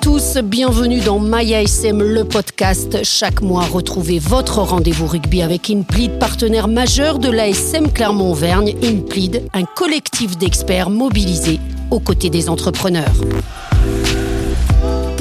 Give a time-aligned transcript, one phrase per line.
[0.00, 3.04] tous, bienvenue dans MyASM, le podcast.
[3.04, 8.76] Chaque mois, retrouvez votre rendez-vous rugby avec Inplid, partenaire majeur de l'ASM Clermont-Auvergne.
[8.82, 11.60] Inplid, un collectif d'experts mobilisés
[11.90, 13.12] aux côtés des entrepreneurs.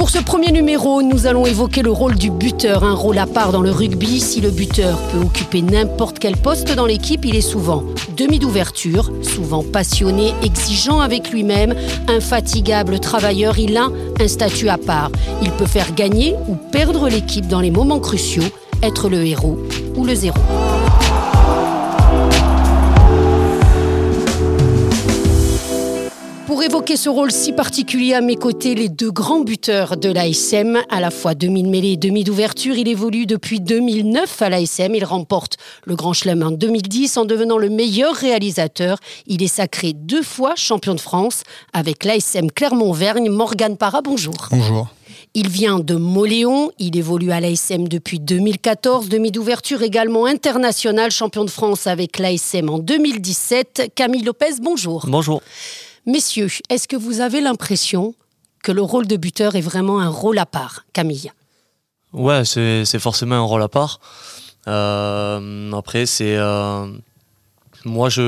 [0.10, 3.52] Pour ce premier numéro, nous allons évoquer le rôle du buteur, un rôle à part
[3.52, 4.20] dans le rugby.
[4.20, 7.84] Si le buteur peut occuper n'importe quel poste dans l'équipe, il est souvent
[8.18, 11.76] demi d'ouverture, souvent passionné, exigeant avec lui-même,
[12.08, 15.12] infatigable travailleur, il a un statut à part.
[15.44, 18.50] Il peut faire gagner ou perdre l'équipe dans les moments cruciaux,
[18.82, 19.60] être le héros
[19.96, 20.40] ou le zéro.
[26.60, 30.78] Pour évoquer ce rôle si particulier à mes côtés, les deux grands buteurs de l'ASM,
[30.90, 34.94] à la fois demi de mêlée et demi d'ouverture, il évolue depuis 2009 à l'ASM.
[34.94, 38.98] Il remporte le Grand Chelem en 2010 en devenant le meilleur réalisateur.
[39.26, 43.30] Il est sacré deux fois champion de France avec l'ASM Clermont-Vergne.
[43.30, 44.50] Morgane Parra, bonjour.
[44.52, 44.90] Bonjour.
[45.36, 51.46] Il vient de Moléon, il évolue à l'ASM depuis 2014, demi d'ouverture également international, champion
[51.46, 53.94] de France avec l'ASM en 2017.
[53.96, 55.06] Camille Lopez, bonjour.
[55.08, 55.42] Bonjour.
[56.06, 58.16] Messieurs, est-ce que vous avez l'impression
[58.64, 61.32] que le rôle de buteur est vraiment un rôle à part, Camille
[62.14, 64.00] Ouais, c'est forcément un rôle à part.
[64.68, 66.36] Euh, après, c'est.
[66.38, 66.88] Euh,
[67.86, 68.22] moi, je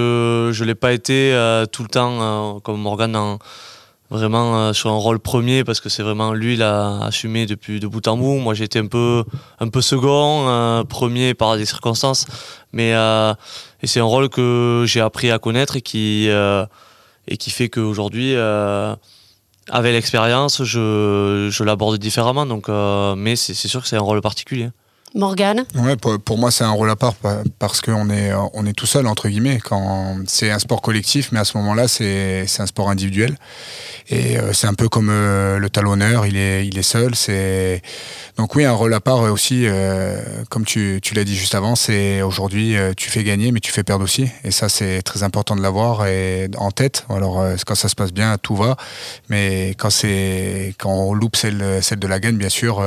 [0.58, 3.38] ne l'ai pas été euh, tout le temps, comme Morgan,
[4.10, 7.88] vraiment sur un rôle premier, parce que c'est vraiment lui, il a assumé depuis de
[7.88, 8.38] bout en bout.
[8.38, 9.24] Moi, j'étais un peu,
[9.60, 12.28] un peu second, premier par des circonstances.
[12.72, 12.94] Mais
[13.84, 16.30] c'est un rôle que j'ai appris à connaître et qui
[17.28, 18.96] et qui fait qu'aujourd'hui, euh,
[19.70, 22.46] avec l'expérience, je, je l'aborde différemment.
[22.46, 24.70] Donc, euh, mais c'est sûr que c'est un rôle particulier.
[25.14, 27.14] Morgane Ouais, pour, moi, c'est un rôle à part
[27.60, 29.60] parce qu'on est, on est tout seul, entre guillemets.
[29.60, 33.36] Quand c'est un sport collectif, mais à ce moment-là, c'est un sport individuel.
[34.10, 37.16] Et euh, c'est un peu comme euh, le talonneur, il est, il est seul.
[37.16, 37.82] C'est
[38.38, 41.76] donc oui, un rôle à part aussi, euh, comme tu, tu l'as dit juste avant,
[41.76, 44.28] c'est aujourd'hui tu fais gagner, mais tu fais perdre aussi.
[44.44, 47.06] Et ça, c'est très important de l'avoir et en tête.
[47.10, 48.76] Alors quand ça se passe bien, tout va.
[49.30, 52.84] Mais quand c'est quand on loupe celle, celle de la gagne, bien sûr,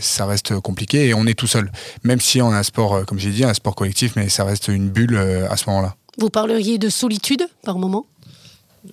[0.00, 1.61] ça reste compliqué et on est tout seul.
[2.04, 4.68] Même si on a un sport, comme j'ai dit, un sport collectif, mais ça reste
[4.68, 5.16] une bulle
[5.48, 5.96] à ce moment-là.
[6.18, 8.06] Vous parleriez de solitude par moment?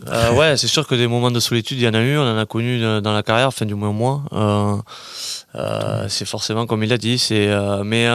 [0.07, 2.21] Euh, ouais, c'est sûr que des moments de solitude, il y en a eu, on
[2.21, 4.23] en a connu dans la carrière, enfin du moins moi.
[4.33, 4.75] Euh,
[5.55, 7.49] euh, c'est forcément comme il a dit, c'est
[7.83, 8.07] mais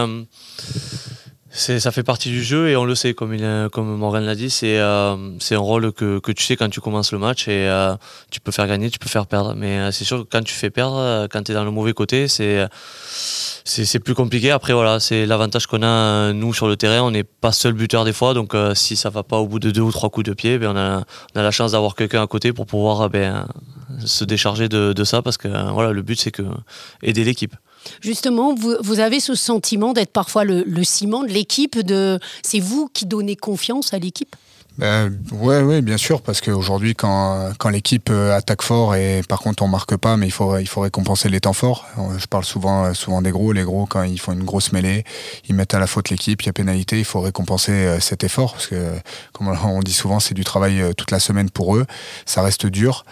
[1.57, 4.51] ça fait partie du jeu et on le sait, comme, il, comme Morgan l'a dit,
[4.51, 4.81] c'est
[5.39, 7.69] c'est un rôle que, que, tu sais quand tu commences le match et
[8.31, 9.55] tu peux faire gagner, tu peux faire perdre.
[9.57, 12.29] Mais c'est sûr que quand tu fais perdre, quand tu es dans le mauvais côté,
[12.29, 12.67] c'est
[13.67, 14.51] c'est plus compliqué.
[14.51, 17.01] Après, voilà, c'est l'avantage qu'on a, euh, nous, sur le terrain.
[17.01, 18.35] On n'est pas seul buteur des fois.
[18.35, 20.59] Donc, euh, si ça va pas au bout de deux ou trois coups de pied,
[20.59, 21.03] ben, on, a,
[21.35, 23.47] on a la chance d'avoir quelqu'un à côté pour pouvoir euh, ben,
[24.05, 25.23] se décharger de, de, ça.
[25.23, 26.43] Parce que voilà, le but, c'est que
[27.03, 27.57] aider l'équipe.
[28.01, 31.79] Justement, vous, avez ce sentiment d'être parfois le, ciment de l'équipe.
[32.43, 34.35] C'est vous qui donnez confiance à l'équipe?
[34.77, 39.39] Ben, ouais, ouais, bien sûr, parce qu'aujourd'hui, quand, quand l'équipe euh, attaque fort et par
[39.39, 41.87] contre on marque pas, mais il faut, il faut récompenser les temps forts.
[41.97, 43.53] Euh, je parle souvent, euh, souvent des gros.
[43.53, 45.05] Les gros, quand ils font une grosse mêlée,
[45.49, 48.55] ils mettent à la faute l'équipe, il y a pénalité, il faut récompenser cet effort
[48.55, 48.95] parce que,
[49.33, 51.87] comme on dit souvent, c'est du travail toute la semaine pour eux.
[52.27, 53.05] Ça reste dur.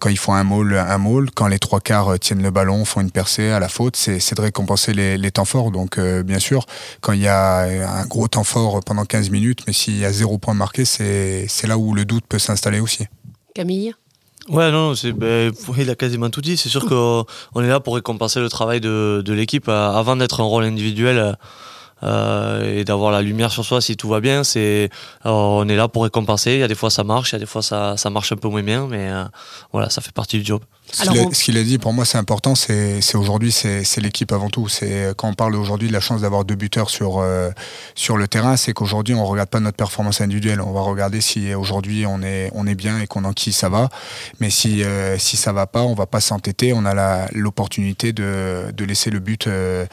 [0.00, 1.30] Quand ils font un maul, un maul.
[1.30, 4.40] Quand les trois quarts tiennent le ballon, font une percée à la faute, c'est de
[4.40, 5.70] récompenser les temps forts.
[5.70, 6.66] Donc, bien sûr,
[7.00, 10.12] quand il y a un gros temps fort pendant 15 minutes, mais s'il y a
[10.12, 11.03] zéro point marqué, c'est
[11.48, 13.06] c'est là où le doute peut s'installer aussi.
[13.54, 13.94] Camille
[14.48, 16.56] Ouais, non, ben, il a quasiment tout dit.
[16.56, 20.40] C'est sûr qu'on est là pour récompenser le travail de, de l'équipe euh, avant d'être
[20.40, 21.38] un rôle individuel.
[22.02, 24.44] Euh, et d'avoir la lumière sur soi si tout va bien.
[24.44, 24.90] C'est,
[25.26, 26.54] euh, on est là pour récompenser.
[26.54, 28.32] Il y a des fois ça marche, il y a des fois ça, ça marche
[28.32, 29.10] un peu moins bien, mais
[29.72, 30.60] voilà, ça fait partie du job.
[30.92, 32.54] Ce qu'il a, dit, pour moi, c'est important.
[32.54, 34.68] C'est, aujourd'hui, c'est, l'équipe avant tout.
[34.68, 37.50] C'est quand on parle aujourd'hui de la chance d'avoir deux buteurs sur euh,
[37.94, 40.60] sur le terrain, c'est qu'aujourd'hui, on regarde pas notre performance individuelle.
[40.60, 43.88] On va regarder si aujourd'hui on est on est bien et qu'on enquille ça va.
[44.40, 46.72] Mais si euh, si ça va pas, on va pas s'entêter.
[46.74, 49.46] On a l'opportunité de, de laisser le but.
[49.46, 49.86] Euh,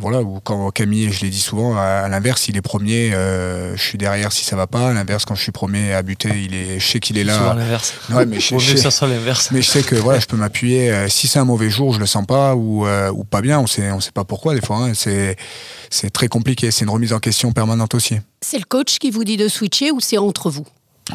[0.00, 0.22] voilà.
[0.22, 4.32] Ou quand Camille, je l'ai dit souvent, à, l'inverse, il est premier, je suis derrière
[4.32, 4.90] si ça va pas.
[4.90, 7.54] À l'inverse, quand je suis premier à buter, il est, je sais qu'il est là.
[7.54, 7.94] l'inverse.
[8.10, 9.50] Ouais, mais je, ça l'inverse.
[9.50, 10.90] Mais je sais que je peux m'appuyer.
[10.90, 13.58] Euh, si c'est un mauvais jour, je le sens pas ou, euh, ou pas bien.
[13.58, 14.78] On sait, on sait pas pourquoi des fois.
[14.78, 14.92] Hein.
[14.94, 15.36] C'est,
[15.90, 16.70] c'est très compliqué.
[16.70, 18.16] C'est une remise en question permanente aussi.
[18.40, 20.66] C'est le coach qui vous dit de switcher ou c'est entre vous?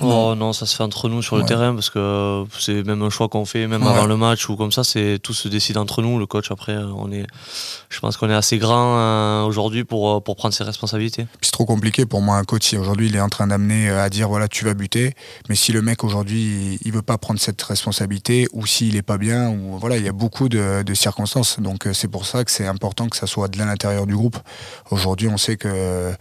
[0.02, 3.10] Oh non, ça se fait entre nous sur le terrain parce que c'est même un
[3.10, 6.02] choix qu'on fait, même avant le match ou comme ça, c'est tout se décide entre
[6.02, 6.20] nous.
[6.20, 7.26] Le coach, après, on est,
[7.90, 11.28] je pense qu'on est assez grand euh, aujourd'hui pour, euh, pour prendre ses responsabilités.
[11.42, 12.64] C'est trop compliqué pour moi, un coach.
[12.66, 15.14] Si aujourd'hui il est en train d'amener euh, à dire voilà, tu vas buter,
[15.50, 19.18] mais si le mec aujourd'hui il, veut pas prendre cette responsabilité ou s'il est pas
[19.18, 21.60] bien, ou voilà, il y a beaucoup de, circonstances.
[21.60, 24.38] Donc c'est pour ça que c'est important que ça soit de l'intérieur du groupe.
[24.92, 26.14] Aujourd'hui, on sait que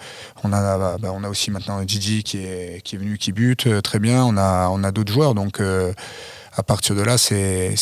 [0.42, 3.63] on a, bah, on a aussi maintenant Gigi qui est, qui est venu, qui bute
[3.82, 5.92] très bien, on a, on a d'autres joueurs, donc euh,
[6.56, 7.74] à partir de là, c'est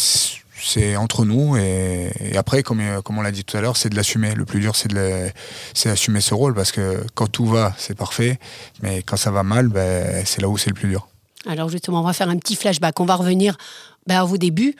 [0.65, 3.97] c'est entre nous et, après comme, comme on l'a dit tout à l'heure c'est de
[3.97, 4.35] l'assumer.
[4.35, 8.39] Le plus dur c'est d'assumer ce rôle parce que quand tout va c'est parfait
[8.81, 11.09] mais quand ça va mal ben, c'est là où c'est le plus dur.
[11.47, 13.01] Alors justement on va faire un petit flashback.
[13.01, 13.57] On va revenir
[14.07, 14.77] ben, à vos débuts.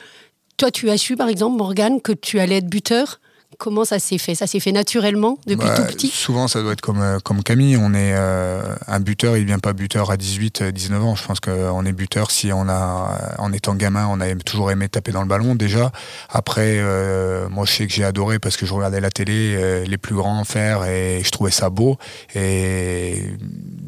[0.57, 3.19] Toi tu as su par exemple Morgane que tu allais être buteur?
[3.63, 4.35] Comment ça s'est fait?
[4.35, 6.09] Ça s'est fait naturellement depuis bah, tout petit?
[6.09, 7.77] Souvent, ça doit être comme, euh, comme Camille.
[7.77, 11.15] On est euh, un buteur, il ne vient pas buteur à 18, 19 euh, ans.
[11.15, 14.89] Je pense qu'on est buteur si on a, en étant gamin, on a toujours aimé
[14.89, 15.93] taper dans le ballon déjà.
[16.27, 16.81] Après,
[17.49, 20.43] moi, je sais que j'ai adoré parce que je regardais la télé, les plus grands
[20.43, 21.97] faire et je trouvais ça beau.
[22.35, 23.23] Et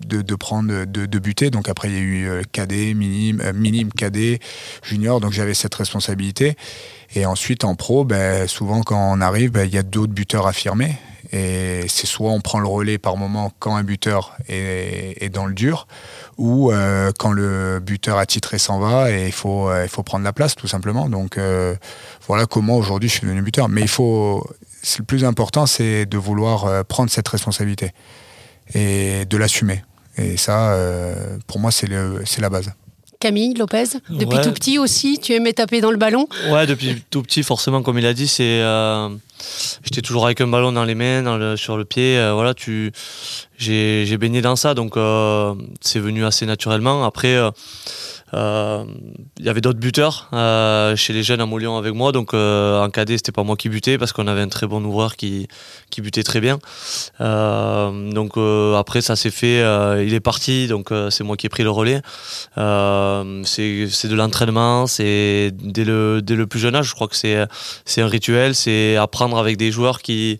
[0.07, 1.49] de, prendre, de, de, buter.
[1.49, 4.39] Donc après, il y a eu cadet, minime, minime, cadet,
[4.83, 5.19] junior.
[5.19, 6.55] Donc j'avais cette responsabilité.
[7.13, 10.47] Et ensuite, en pro, ben, souvent quand on arrive, ben, il y a d'autres buteurs
[10.47, 10.97] affirmés.
[11.31, 15.53] Et c'est soit on prend le relais par moment quand un buteur est, dans le
[15.53, 15.87] dur,
[16.37, 20.33] ou euh, quand le buteur attitré s'en va et il faut, euh, faut prendre la
[20.33, 21.09] place tout simplement.
[21.09, 21.75] Donc euh,
[22.27, 23.69] voilà comment aujourd'hui je suis devenu buteur.
[23.69, 24.47] Mais il faut,
[24.97, 27.91] le plus important, c'est de vouloir prendre cette responsabilité
[28.73, 29.83] et de l'assumer.
[30.17, 30.77] Et ça,
[31.47, 32.71] pour moi, c'est la base.
[33.25, 36.27] Camille Lopez Depuis tout petit aussi, tu aimais taper dans le ballon?
[36.51, 38.61] Ouais, depuis tout petit, forcément, comme il a dit, c'est.
[38.61, 39.09] Euh,
[39.83, 42.19] j'étais toujours avec un ballon dans les mains, sur le pied.
[42.19, 42.91] Euh, voilà, tu.
[43.57, 47.03] J'ai baigné dans ça, donc euh, c'est venu assez naturellement.
[47.03, 47.35] Après
[48.35, 48.83] il euh,
[49.39, 52.11] y avait d'autres buteurs euh, chez les jeunes à Molion avec moi.
[52.11, 54.83] Donc euh, en cadet, c'était pas moi qui butais parce qu'on avait un très bon
[54.83, 55.47] ouvreur qui,
[55.89, 56.59] qui butait très bien.
[57.19, 58.37] donc
[58.77, 59.59] après, ça s'est fait.
[60.05, 62.01] il est parti, donc c'est moi qui ai pris le relais.
[62.57, 66.89] c'est de l'entraînement, c'est dès le, dès le plus jeune âge.
[66.89, 70.39] Je crois que c'est un rituel, c'est apprendre avec des joueurs qui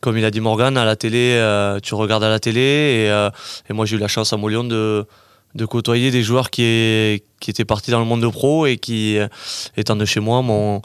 [0.00, 1.40] comme il a dit Morgan, à la télé,
[1.82, 2.60] tu regardes à la télé.
[2.60, 3.28] Et,
[3.70, 5.06] et moi, j'ai eu la chance à Molion de,
[5.54, 6.62] de côtoyer des joueurs qui,
[7.46, 9.28] étaient partis dans le monde de pro et qui, euh,
[9.76, 10.82] étant de chez moi, m'ont,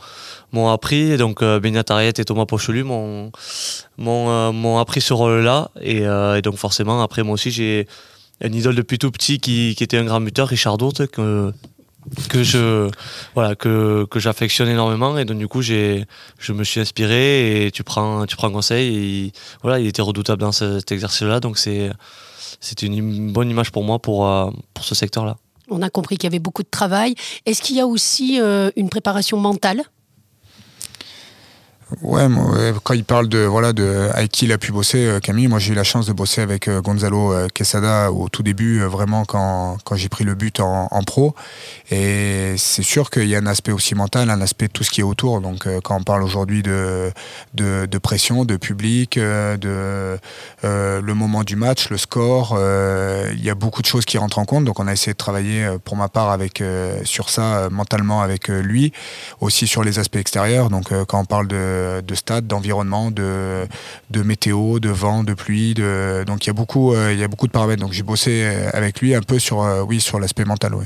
[0.69, 1.17] appris.
[1.17, 3.31] donc, euh, Benyat et Thomas Pochelu m'ont,
[3.99, 5.71] euh, appris ce rôle-là.
[5.81, 6.01] Et,
[6.41, 7.87] donc, forcément, après, moi aussi, j'ai
[8.41, 11.51] un idole depuis tout petit qui, était un grand buteur, Richard Dourte, que,
[12.29, 12.89] que je
[13.33, 16.05] voilà que, que j'affectionne énormément et donc du coup j'ai
[16.37, 19.31] je me suis inspiré et tu prends tu prends conseil
[19.61, 21.91] voilà il était redoutable dans cet exercice là donc c'est
[22.59, 25.37] c'est une bonne image pour moi pour, euh, pour ce secteur-là.
[25.69, 27.15] On a compris qu'il y avait beaucoup de travail.
[27.45, 29.83] Est-ce qu'il y a aussi euh, une préparation mentale?
[32.01, 32.27] Ouais,
[32.83, 35.59] quand il parle de voilà de avec qui il a pu bosser, euh, Camille, moi
[35.59, 39.25] j'ai eu la chance de bosser avec euh, Gonzalo euh, Quesada au tout début, vraiment
[39.25, 41.35] quand, quand j'ai pris le but en, pro.
[41.91, 44.91] Et c'est sûr qu'il y a un aspect aussi mental, un aspect de tout ce
[44.91, 45.41] qui est autour.
[45.41, 47.11] Donc quand on parle aujourd'hui de,
[47.53, 50.17] de, pression, de public, de
[50.63, 52.57] le moment du match, le score,
[53.31, 54.63] il y a beaucoup de choses qui rentrent en compte.
[54.65, 56.63] Donc on a essayé de travailler pour ma part avec
[57.03, 58.93] sur ça mentalement avec lui,
[59.41, 60.69] aussi sur les aspects extérieurs.
[60.69, 63.67] Donc quand on parle de de, stade, d'environnement, de,
[64.23, 65.73] météo, de vent, de pluie.
[65.73, 67.81] De, donc il y a beaucoup, euh, il y a beaucoup de paramètres.
[67.81, 70.75] Donc j'ai bossé euh, avec lui un peu sur, euh, oui, sur l'aspect mental.
[70.75, 70.85] Ouais.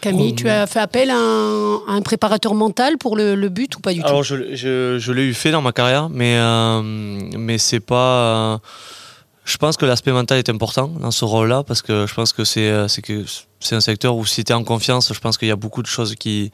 [0.00, 4.00] Camille, tu as fait appel à un, préparateur mental pour le, but ou pas du
[4.00, 4.06] tout?
[4.06, 6.38] Alors je, l'ai eu fait dans ma carrière, mais
[7.36, 8.60] mais c'est pas.
[9.44, 12.44] je pense que l'aspect mental est important dans ce rôle-là parce que je pense que
[12.44, 15.56] c'est c'est un secteur où si tu es en confiance, je pense qu'il y a
[15.56, 16.50] beaucoup de choses qui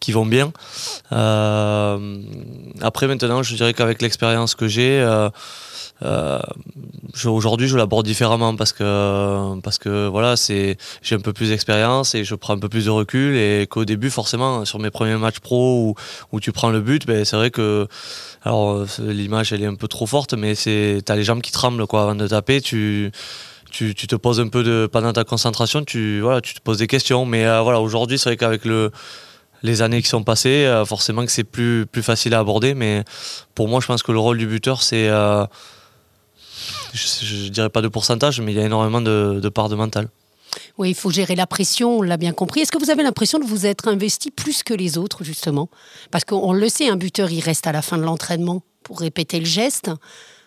[0.00, 0.52] qui vont bien.
[1.12, 2.16] Euh,
[2.80, 5.30] après maintenant, je dirais qu'avec l'expérience que j'ai, euh,
[6.02, 6.38] euh,
[7.24, 10.76] aujourd'hui je l'aborde différemment parce que parce que voilà j'ai
[11.10, 14.10] un peu plus d'expérience et je prends un peu plus de recul et qu'au début
[14.10, 15.94] forcément sur mes premiers matchs pro où,
[16.32, 17.88] où tu prends le but ben c'est vrai que
[18.98, 22.02] l'image elle est un peu trop forte mais c'est t'as les jambes qui tremblent quoi
[22.02, 23.10] avant de taper tu
[23.70, 26.78] tu, tu, te poses un peu de pendant ta concentration tu voilà tu te poses
[26.78, 28.90] des questions mais voilà aujourd'hui c'est vrai qu'avec le
[29.66, 32.74] les années qui sont passées, euh, forcément que c'est plus, plus facile à aborder.
[32.74, 33.04] Mais
[33.54, 35.08] pour moi, je pense que le rôle du buteur, c'est.
[35.08, 35.44] Euh,
[36.94, 39.74] je ne dirais pas de pourcentage, mais il y a énormément de, de part de
[39.74, 40.08] mental.
[40.78, 42.60] Oui, il faut gérer la pression, on l'a bien compris.
[42.60, 45.68] Est-ce que vous avez l'impression de vous être investi plus que les autres, justement?
[46.10, 49.38] Parce qu'on le sait, un buteur, il reste à la fin de l'entraînement pour répéter
[49.38, 49.90] le geste.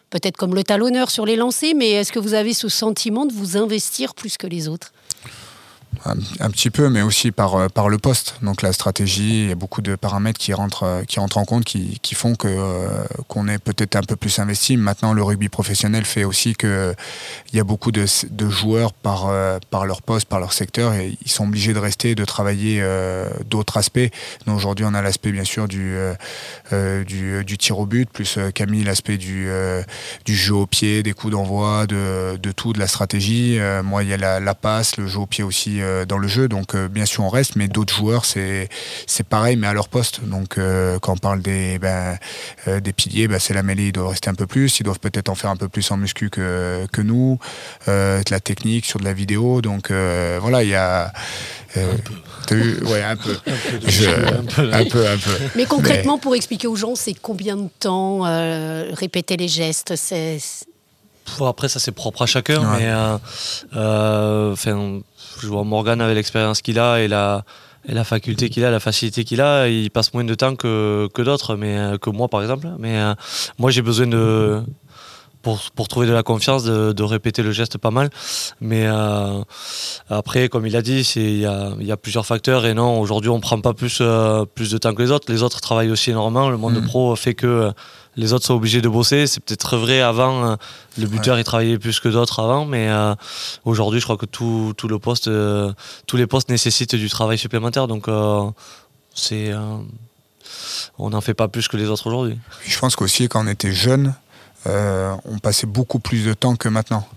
[0.10, 3.34] Peut-être comme le talonneur sur les lancers, mais est-ce que vous avez ce sentiment de
[3.34, 4.92] vous investir plus que les autres?
[6.06, 8.36] Un, petit peu, mais aussi par, euh, par le poste.
[8.42, 11.46] Donc la stratégie, il y a beaucoup de paramètres qui rentrent, euh, qui rentrent en
[11.46, 14.78] compte, qui, qui font que euh, qu'on est peut-être un peu plus investi.
[14.78, 16.96] Maintenant, le rugby professionnel fait aussi que
[17.52, 19.32] il y a beaucoup de, de joueurs par,
[19.70, 22.84] par leur poste, par leur secteur, et ils sont obligés de rester, de travailler
[23.50, 24.10] d'autres aspects.
[24.46, 25.98] Donc aujourd'hui, on a l'aspect bien sûr du,
[26.72, 29.50] du, tir au but, plus Camille l'aspect du,
[30.26, 33.60] du jeu au pied, des coups d'envoi, de, de tout, de la stratégie.
[33.84, 36.48] moi, il y a la passe, le jeu au pied aussi euh, dans le jeu.
[36.48, 38.70] Donc euh, bien sûr on reste, mais d'autres joueurs c'est
[39.08, 40.24] c'est pareil, mais à leur poste.
[40.24, 42.18] Donc euh, quand on parle des ben,
[42.68, 44.80] des piliers, ben, c'est la mêlée, ils doivent rester un peu plus.
[44.80, 47.40] Ils doivent peut-être en faire un peu plus en muscu que que nous.
[47.88, 49.62] de la technique sur de la vidéo.
[49.62, 51.12] Donc voilà, il y a
[51.78, 52.86] euh, un peu.
[52.86, 53.32] ouais, un peu.
[53.32, 58.22] un, peu, un, peu, Mais concrètement, pour expliquer aux gens, c'est combien de temps
[58.94, 59.96] répéter les gestes?
[61.48, 62.92] Après, ça c'est propre à chacun, mais
[63.76, 64.56] euh,
[65.42, 67.44] je vois Morgan avec l'expérience qu'il a et la,
[67.88, 71.08] et la faculté qu'il a, la facilité qu'il a, il passe moins de temps que,
[71.14, 72.68] que d'autres, mais euh, que moi par exemple.
[72.78, 73.14] Mais euh,
[73.58, 74.62] moi j'ai besoin de
[75.42, 78.10] pour, pour, trouver de la confiance, de, de, répéter le geste pas mal.
[78.62, 79.42] Mais euh,
[80.10, 82.66] après, comme il a dit, il y a, y a, plusieurs facteurs.
[82.66, 84.02] Et non, aujourd'hui, on prend pas plus,
[84.56, 85.32] plus de temps que les autres.
[85.32, 86.50] Les autres travaillent aussi énormément.
[86.50, 86.86] Le monde mmh.
[86.86, 87.72] pro fait que
[88.20, 89.28] les autres sont obligés de bosser.
[89.28, 90.56] C'est peut-être vrai avant, euh,
[90.98, 93.16] le buteur il travaillait plus que d'autres avant, mais euh,
[93.66, 95.72] aujourd'hui je crois que tout, tout le poste, euh,
[96.06, 97.88] tous les postes nécessitent du travail supplémentaire.
[97.88, 98.08] Donc
[99.16, 99.54] c'est,
[100.98, 102.38] on n'en fait pas plus que les autres aujourd'hui.
[102.66, 104.14] Je pense qu'aussi quand on était jeune,
[104.66, 107.08] on passait beaucoup plus de temps que maintenant.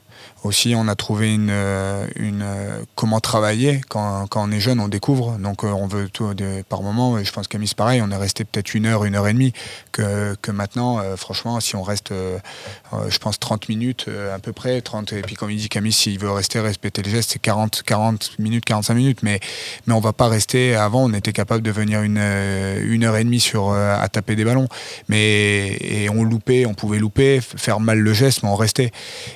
[0.45, 4.89] Aussi, on a trouvé une, euh, euh, comment travailler quand, quand, on est jeune, on
[4.89, 5.39] découvre.
[5.39, 6.35] Donc, euh, on veut tout
[6.69, 7.23] par moment.
[7.23, 8.03] Je pense Camille, c'est pareil.
[8.03, 9.53] On est resté peut-être une heure, une heure et demie.
[9.93, 15.13] Que, que maintenant, franchement, si on reste, je pense 30 minutes à peu près, 30.
[15.13, 18.39] Et puis, comme il dit Camille, s'il veut rester, respecter le geste, c'est 40, 40
[18.39, 19.19] minutes, 45 minutes.
[19.23, 19.39] Mais,
[19.87, 20.75] mais on va pas rester.
[20.75, 24.45] Avant, on était capable de venir une, une heure et demie sur à taper des
[24.45, 24.69] ballons.
[25.09, 28.91] Mais et on loupait, on pouvait louper, faire mal le geste, mais on restait.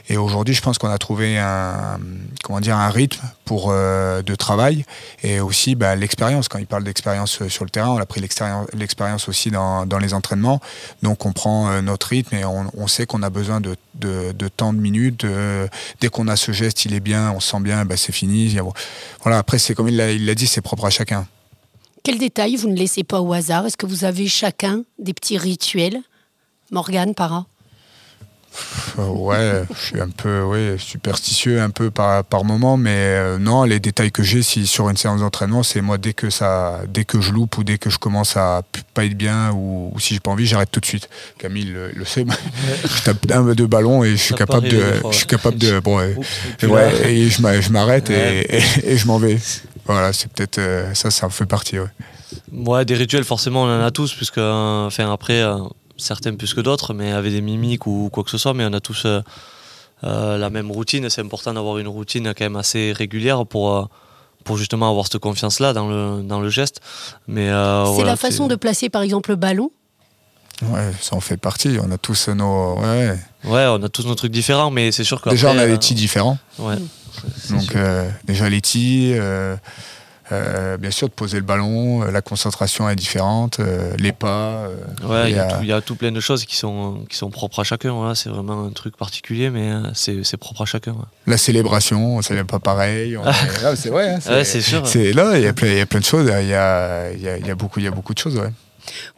[0.09, 1.99] Et aujourd'hui, je pense qu'on a trouver un,
[2.43, 4.85] comment dire, un rythme pour, euh, de travail
[5.23, 6.49] et aussi bah, l'expérience.
[6.49, 9.99] Quand il parle d'expérience euh, sur le terrain, on a pris l'expérience aussi dans, dans,
[9.99, 10.61] les entraînements.
[11.03, 14.49] Donc on prend euh, notre rythme et on, sait qu'on a besoin de, de, de,
[14.49, 15.27] tant de minutes.
[16.01, 18.57] dès qu'on a ce geste, il est bien, on se sent bien, bah, c'est fini.
[19.23, 21.27] Voilà, après, c'est comme il l'a dit, c'est propre à chacun.
[22.03, 23.67] Quels détails vous ne laissez pas au hasard?
[23.67, 26.01] Est-ce que vous avez chacun des petits rituels?
[26.71, 27.47] Morgane, Para?
[28.99, 33.65] Ouais, je suis un peu ouais, superstitieux un peu par, par moment, mais euh, non,
[33.65, 37.05] les détails que j'ai si, sur une séance d'entraînement, c'est moi dès que ça, dès
[37.05, 38.63] que je loupe ou dès que je commence à
[38.95, 41.09] pas être bien ou, si j'ai pas envie, j'arrête tout de suite.
[41.39, 42.25] Camille le, sait,
[42.85, 45.99] je tape un deux ballons et je suis capable de, je suis capable de, bon,
[45.99, 46.15] ouais,
[47.05, 49.39] et je m'arrête et, et, je m'en vais.
[49.85, 51.79] Voilà, c'est peut-être euh, ça, ça fait partie.
[51.79, 51.87] Ouais.
[52.53, 52.85] ouais.
[52.85, 55.45] des rituels forcément on en a tous puisque, enfin après
[55.97, 58.73] certains plus que d'autres, mais avec des mimiques ou quoi que ce soit, mais on
[58.73, 59.21] a tous euh,
[60.05, 61.09] euh, la même routine.
[61.11, 63.85] C'est important d'avoir une routine quand même assez régulière pour, euh,
[64.45, 66.81] pour justement avoir cette confiance-là dans le, dans le geste.
[67.27, 67.47] Mais,
[67.97, 69.71] c'est la façon de placer par exemple le ballon?
[70.63, 71.77] Ouais, ça en fait partie.
[71.83, 72.79] On a tous nos.
[72.79, 75.29] Ouais, ouais on a tous nos trucs différents, mais c'est sûr que.
[75.29, 76.39] Déjà, on a les tis différents.
[76.59, 76.77] Ouais.
[77.51, 77.77] Donc,
[78.25, 79.15] déjà les tis.
[80.33, 84.69] Euh, bien sûr, de poser le ballon, euh, la concentration est différente, euh, les pas.
[85.05, 88.15] ouais, il y, a tout plein de choses qui sont, qui sont propres à chacun.
[88.17, 90.97] C'est vraiment un truc particulier, mais c'est propre à chacun.
[91.27, 93.17] La célébration, ça n'est pas pareil.
[93.77, 94.15] c'est vrai.
[94.15, 94.83] Hein, c'est sûr.
[95.15, 96.27] Là, il y, a plein, y a plein de choses.
[96.27, 98.37] Il y a, y, a, y a, beaucoup, y a beaucoup de choses.
[98.37, 98.51] Ouais.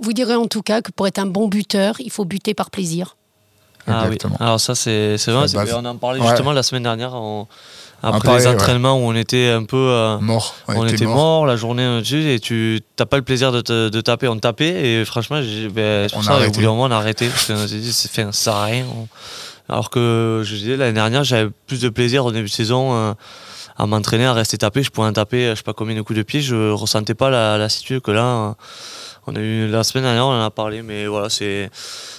[0.00, 2.70] Vous direz en tout cas que pour être un bon buteur, il faut buter par
[2.70, 3.16] plaisir.
[3.86, 4.18] Ah oui.
[4.38, 5.46] Alors ça, c'est vrai.
[5.74, 7.14] On en parlait justement la semaine dernière.
[8.02, 11.46] Après les entraînements où on était un peu euh, mort, on, était, mort.
[11.46, 15.04] la journée et tu t'as pas le plaisir de, te, de taper, on tapait et
[15.04, 15.40] franchement,
[15.72, 18.26] ben, c'est pour ça qu'au moment on a arrêté parce qu'on s'est dit c'est fait
[18.32, 18.84] ça rien.
[19.68, 23.12] Alors que je disais l'année dernière, j'avais plus de plaisir au début de saison euh,
[23.76, 24.82] à m'entraîner, à rester tapé.
[24.82, 27.30] Je pouvais en taper, je sais pas combien de coups de pied, je ressentais pas
[27.30, 28.54] la, la situation que là.
[29.30, 31.68] On a eu la semaine dernière, on en a parlé, mais voilà, c'est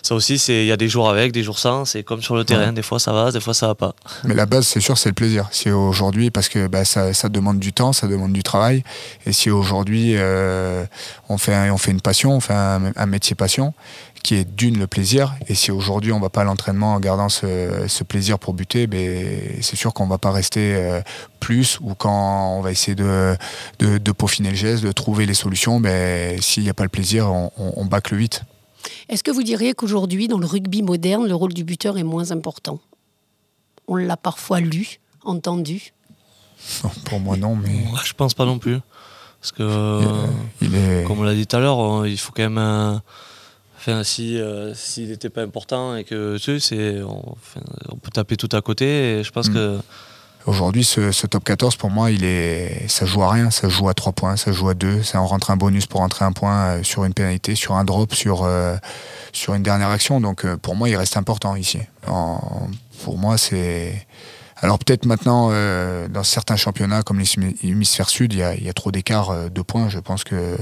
[0.04, 1.86] ça aussi, c'est il y a des jours avec, des jours sans.
[1.86, 3.96] C'est comme sur le terrain, des fois ça va, des fois ça va pas.
[4.24, 5.48] Mais la base, c'est sûr, c'est le plaisir.
[5.52, 8.84] Si aujourd'hui, parce que bah, ça, ça, demande du temps, ça demande du travail,
[9.26, 10.86] et si aujourd'hui euh,
[11.30, 13.74] on fait on fait une passion, on fait un métier passion,
[14.24, 15.36] qui est d'une le plaisir.
[15.48, 19.60] Et si aujourd'hui on va pas à l'entraînement en gardant ce, plaisir pour buter, ben,
[19.62, 21.02] c'est sûr qu'on va pas rester euh,
[21.40, 23.36] plus ou quand on va essayer de,
[23.80, 27.32] de, peaufiner le geste, de trouver les solutions, ben, s'il n'y a pas le plaisir,
[27.32, 28.44] on, on, bâcle vite.
[29.10, 32.32] Est-ce que vous diriez qu'aujourd'hui, dans le rugby moderne, le rôle du buteur est moins
[32.32, 32.80] important?
[33.88, 35.94] On l'a parfois lu, entendu
[37.06, 37.86] pour moi, non, mais.
[38.04, 38.80] je pense pas non plus.
[39.42, 40.02] Parce que,
[40.62, 41.04] il est...
[41.06, 43.02] comme on l'a dit tout à l'heure, il faut quand même.
[43.80, 44.40] Enfin, si
[44.74, 47.36] s'il n'était pas important et que tu sais, on,
[47.90, 49.20] on, peut taper tout à côté.
[49.20, 49.54] Et je pense mm.
[49.54, 49.80] que
[50.46, 53.52] Aujourd'hui, ce, top 14, pour moi, il est, ça joue à rien.
[53.52, 55.04] Ça joue à 3 points, ça joue à 2.
[55.04, 57.84] Ça en rentre un bonus pour rentrer un point euh, sur une pénalité, sur un
[57.84, 58.76] drop, sur, euh,
[59.34, 60.22] sur une dernière action.
[60.22, 61.80] Donc, euh, pour moi, il reste important ici.
[63.04, 64.08] pour moi, c'est.
[64.62, 65.50] Alors, peut-être maintenant,
[66.10, 67.22] dans certains championnats, comme
[67.64, 69.90] l'hémisphère sud, il y a, trop d'écart de points.
[69.90, 70.58] Je pense que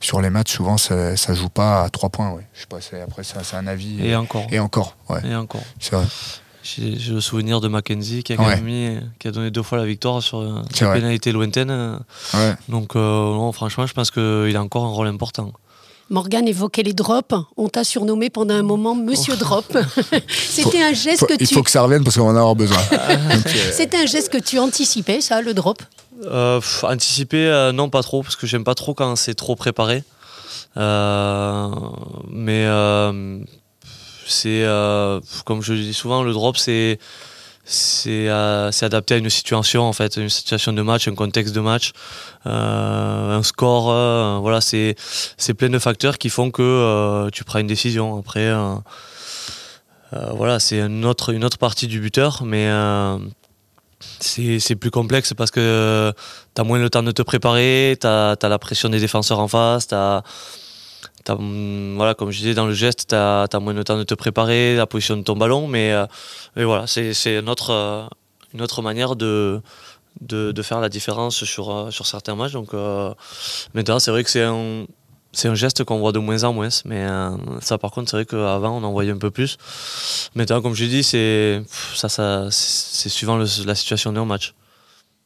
[0.00, 2.30] sur les matchs, souvent, ça ne joue pas à 3 points.
[2.30, 2.46] Ouais.
[2.54, 4.04] Je sais pas, après, c'est un avis.
[4.06, 4.46] Et, encore.
[4.50, 5.62] Et encore, Et encore.
[5.80, 6.06] C'est vrai.
[6.62, 8.36] J'ai le souvenir de Mackenzie qui a,
[9.18, 11.98] qui a donné deux fois la victoire sur une pénalité lointaine.
[12.68, 15.52] Donc, euh, franchement, je pense qu'il a encore un rôle important.
[16.12, 17.34] Morgan évoquait les drops.
[17.56, 19.76] On t'a surnommé pendant un moment Monsieur Drop.
[20.28, 21.44] C'était un geste que tu.
[21.44, 22.78] Il faut que ça revienne parce qu'on en a avoir besoin.
[22.92, 23.36] Euh,
[23.72, 25.82] C'était un geste que tu anticipais, ça, le drop
[26.24, 30.04] euh, Anticiper, non, pas trop, parce que j'aime pas trop quand c'est trop préparé.
[30.76, 32.66] mais
[34.26, 36.98] c'est, euh, comme je le dis souvent, le drop, c'est
[37.72, 41.60] c'est euh, adapté à une situation en fait, une situation de match, un contexte de
[41.60, 41.92] match,
[42.46, 44.40] euh, un score.
[44.40, 44.94] voilà, c'est
[45.36, 48.18] c'est plein de facteurs qui font que tu prends une décision.
[48.18, 48.52] Après,
[50.12, 52.68] voilà, c'est une autre une autre partie du buteur, mais
[54.20, 56.12] c'est plus complexe parce que
[56.54, 59.38] tu as moins le temps de te préparer, tu as, as, la pression des défenseurs
[59.38, 60.22] en face, tu as
[61.28, 64.76] Voilà, comme je disais, dans le geste, tu as, moins de temps de te préparer,
[64.76, 66.06] la position de ton ballon, mais, euh,
[66.56, 68.06] voilà, c'est une autre, euh,
[68.54, 69.60] une autre manière de,
[70.20, 72.52] de, faire la différence sur, euh, sur certains matchs.
[72.52, 72.72] Donc,
[73.74, 74.84] maintenant, c'est vrai que c'est un,
[75.32, 77.06] c'est un geste qu'on voit de moins en moins, mais
[77.60, 79.56] ça, par contre, c'est vrai qu'avant, on en voyait un peu plus.
[80.34, 81.62] Maintenant, comme je dis, c'est
[81.94, 84.54] ça, ça, c'est suivant la situation d'un match.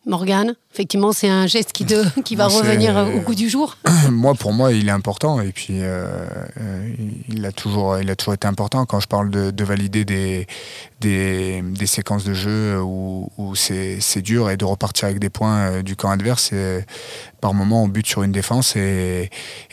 [0.07, 1.85] Morgane, effectivement, c'est un geste qui,
[2.25, 3.77] qui va revenir au goût du jour.
[4.11, 6.27] Moi, pour moi, il est important et puis euh,
[6.61, 6.95] euh,
[7.29, 8.87] il, a toujours, il a toujours été important.
[8.87, 10.47] Quand je parle de, valider des,
[11.01, 15.97] des, séquences de jeu où, c'est dur et de repartir avec des points euh, du
[15.97, 16.53] camp adverse,
[17.41, 19.31] par moment, on bute sur une défense et,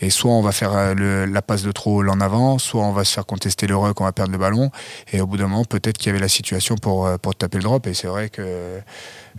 [0.10, 3.26] soit on va faire la passe de trop en avant, soit on va se faire
[3.26, 4.72] contester le ruck, on va perdre le ballon.
[5.12, 7.64] Et au bout d'un moment, peut-être qu'il y avait la situation pour, pour taper le
[7.64, 7.86] drop.
[7.86, 8.82] Et c'est vrai que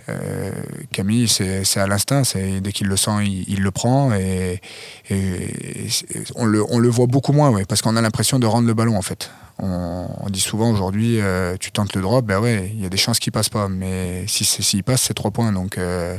[0.08, 0.52] euh,
[0.92, 2.22] Camille, c'est à l'instinct.
[2.60, 4.12] Dès qu'il le sent, il, le prend.
[4.12, 4.60] Et,
[6.36, 9.30] on, le, voit beaucoup moins, parce qu'on a l'impression de rendre le ballon, en fait.
[9.58, 12.96] On, dit souvent aujourd'hui, euh, tu tentes le drop, ben ouais, il y a des
[12.96, 13.68] chances qu'il passe pas.
[13.68, 15.52] Mais s'il si, passe, c'est trois points.
[15.52, 15.78] Donc.
[15.78, 16.16] Euh,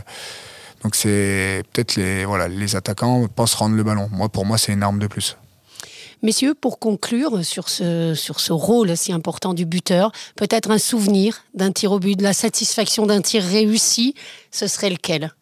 [0.83, 4.07] donc c'est peut-être les, voilà, les attaquants pensent rendre le ballon.
[4.11, 5.35] Moi, pour moi, c'est une arme de plus.
[6.25, 11.43] Messieurs, pour conclure sur ce, sur ce rôle si important du buteur, peut-être un souvenir
[11.53, 14.15] d'un tir au but, de la satisfaction d'un tir réussi,
[14.49, 15.35] ce serait lequel?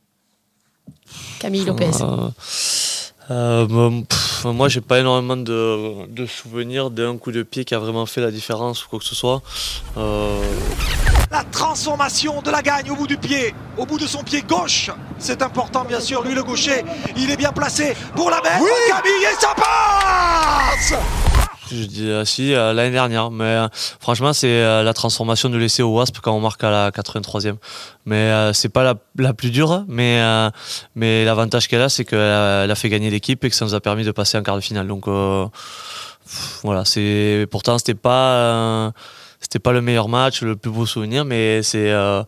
[1.40, 2.30] Camille Lopez euh,
[3.32, 4.02] euh,
[4.44, 8.20] moi, j'ai pas énormément de, de souvenirs d'un coup de pied qui a vraiment fait
[8.20, 9.42] la différence ou quoi que ce soit.
[9.96, 10.38] Euh,
[11.34, 14.92] la transformation de la gagne au bout du pied, au bout de son pied gauche.
[15.18, 16.22] C'est important, bien sûr.
[16.22, 16.86] Lui, le gaucher,
[17.18, 18.62] il est bien placé pour la mettre.
[18.62, 20.94] Oui Camille, et ça passe
[21.72, 23.68] je dis euh, si euh, l'année dernière mais euh,
[24.00, 27.56] franchement c'est la transformation de l'essai au Wasp quand on marque à la 83e
[28.06, 30.22] mais c'est pas la, la, plus dure mais
[30.94, 33.74] mais l'avantage qu'elle a c'est qu'elle a, a, fait gagner l'équipe et que ça nous
[33.74, 35.06] a permis de passer en quart de finale donc
[36.64, 38.94] voilà c'est pourtant c'était pas
[39.44, 42.24] c'était pas le meilleur match, le plus beau souvenir, mais c'est euh,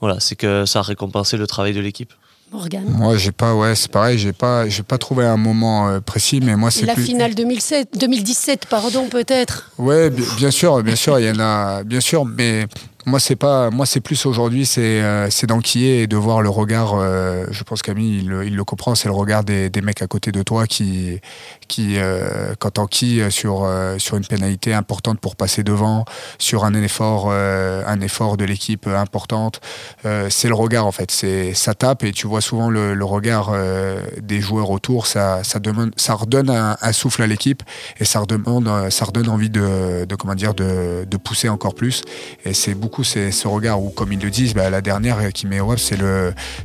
[0.00, 2.12] voilà, c'est que ça a récompensé le travail de l'équipe.
[2.52, 2.84] Morgane.
[2.86, 6.40] Moi, j'ai pas, ouais, c'est pareil, j'ai pas, j'ai pas trouvé un moment euh, précis,
[6.42, 9.70] mais moi c'est la finale 2007, 2017, pardon, peut-être.
[9.78, 12.66] Ouais, bien sûr, bien sûr, il y en a, bien sûr, mais
[13.04, 16.94] moi, c'est pas, moi, c'est plus aujourd'hui, c'est, euh, d'enquiller et de voir le regard.
[16.94, 20.42] Euh, je pense Camille, il, le comprend, c'est le regard des, mecs à côté de
[20.42, 21.20] toi qui,
[21.66, 26.04] qui, euh, quand t'enquilles sur euh, sur une pénalité importante pour passer devant,
[26.38, 29.60] sur un effort, un effort de l'équipe importante,
[30.28, 31.10] c'est le regard en fait.
[31.10, 33.52] C'est ça tape et tu vois souvent le, regard
[34.20, 35.06] des joueurs autour.
[35.06, 37.62] Ça, ça demande, ça redonne un, souffle à l'équipe
[37.98, 42.02] et ça redemande, ça redonne envie de, de comment dire, de, de pousser encore plus.
[42.44, 45.46] Et c'est beaucoup c'est ce regard où, comme ils le disent, bah, la dernière qui
[45.46, 45.98] met web, c'est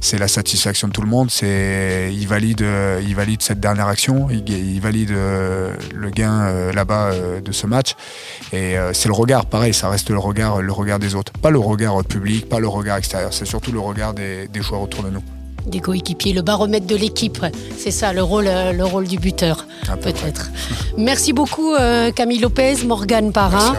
[0.02, 1.30] c'est la satisfaction de tout le monde.
[1.32, 2.64] C'est, il valide,
[3.18, 7.96] valide cette dernière action, il, valide euh, le gain euh, là-bas euh, de ce match.
[8.54, 11.60] Et c'est le regard, pareil, ça reste le regard, le regard des autres, pas le
[11.60, 13.34] regard public, pas le regard extérieur.
[13.34, 15.24] C'est surtout le regard des, joueurs autour de nous
[15.68, 17.46] des coéquipiers, le baromètre de l'équipe.
[17.78, 19.66] C'est ça, le rôle, le rôle du buteur,
[20.02, 20.50] peut-être.
[20.98, 21.74] Merci beaucoup,
[22.16, 23.76] Camille Lopez, Morgane Parra.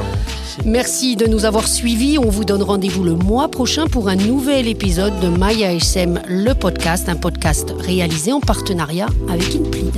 [0.64, 2.18] Merci de nous avoir suivis.
[2.18, 7.08] On vous donne rendez-vous le mois prochain pour un nouvel épisode de MyASM, le podcast,
[7.08, 9.94] un podcast réalisé en partenariat avec Inplid.